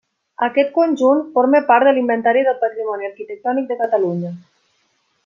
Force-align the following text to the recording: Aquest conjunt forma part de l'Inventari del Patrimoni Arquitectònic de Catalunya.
Aquest 0.45 0.71
conjunt 0.77 1.19
forma 1.35 1.61
part 1.67 1.87
de 1.89 1.93
l'Inventari 1.97 2.43
del 2.47 2.57
Patrimoni 2.65 3.09
Arquitectònic 3.11 3.69
de 3.73 3.79
Catalunya. 3.83 4.37